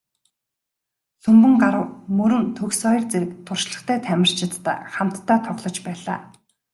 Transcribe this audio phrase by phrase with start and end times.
[1.21, 6.19] Лхүмбэнгарав, Мөрөн, Төгсбаяр зэрэг туршлагатай тамирчидтай хамтдаа тоглож байлаа.